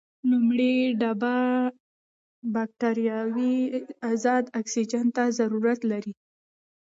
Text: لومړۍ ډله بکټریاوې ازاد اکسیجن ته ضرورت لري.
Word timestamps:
لومړۍ 0.29 0.77
ډله 1.01 1.35
بکټریاوې 2.53 3.55
ازاد 4.11 4.43
اکسیجن 4.59 5.05
ته 5.15 5.23
ضرورت 5.39 5.79
لري. 5.91 6.13